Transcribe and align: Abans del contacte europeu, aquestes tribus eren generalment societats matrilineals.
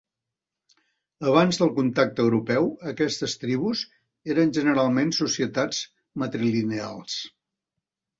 Abans 1.31 1.57
del 1.63 1.73
contacte 1.79 2.23
europeu, 2.27 2.69
aquestes 2.91 3.35
tribus 3.41 3.83
eren 4.37 4.55
generalment 4.59 5.13
societats 5.19 5.83
matrilineals. 6.23 7.19